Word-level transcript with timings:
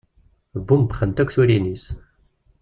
Bumebbxent 0.65 1.21
akk 1.21 1.31
turin-is. 1.33 1.83